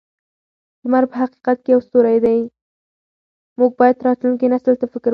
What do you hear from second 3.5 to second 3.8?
موږ